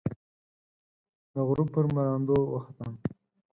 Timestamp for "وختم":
2.53-2.91